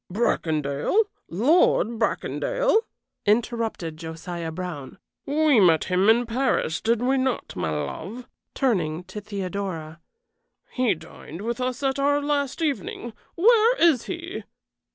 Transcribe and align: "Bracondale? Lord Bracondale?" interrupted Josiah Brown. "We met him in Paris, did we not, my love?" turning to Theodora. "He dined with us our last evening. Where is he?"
"Bracondale? 0.11 1.03
Lord 1.29 1.99
Bracondale?" 1.99 2.79
interrupted 3.27 3.97
Josiah 3.97 4.51
Brown. 4.51 4.97
"We 5.27 5.59
met 5.59 5.83
him 5.83 6.09
in 6.09 6.25
Paris, 6.25 6.81
did 6.81 7.03
we 7.03 7.19
not, 7.19 7.55
my 7.55 7.69
love?" 7.69 8.27
turning 8.55 9.03
to 9.03 9.21
Theodora. 9.21 9.99
"He 10.71 10.95
dined 10.95 11.41
with 11.43 11.61
us 11.61 11.83
our 11.83 12.19
last 12.19 12.63
evening. 12.63 13.13
Where 13.35 13.77
is 13.79 14.05
he?" 14.05 14.41